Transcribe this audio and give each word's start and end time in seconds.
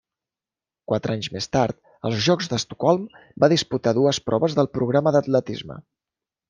Quatre 0.91 1.13
anys 1.17 1.29
més 1.35 1.49
tard, 1.57 1.77
als 2.09 2.23
Jocs 2.29 2.51
d'Estocolm, 2.55 3.07
va 3.45 3.53
disputar 3.55 3.97
dues 4.01 4.25
proves 4.31 4.61
del 4.63 4.75
programa 4.79 5.17
d'atletisme. 5.19 5.81